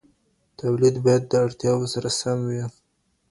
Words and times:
تولید 0.59 0.95
باید 1.05 1.23
د 1.27 1.33
اړتیاوو 1.45 1.91
سره 1.93 2.09
سم 2.19 2.39
وي. 2.49 2.63